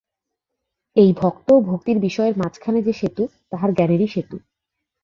[0.95, 4.37] এই ভক্ত ও ভক্তির বিষয়ের মাঝখানে যে সেতু তাহার জ্ঞানেরই সেতু।